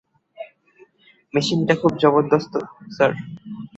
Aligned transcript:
মেশিনটা 1.33 1.73
খুব 1.81 1.91
জবরদস্ত, 2.01 2.53
স্যার। 2.95 3.11